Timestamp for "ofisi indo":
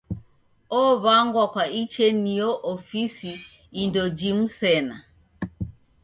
2.73-4.03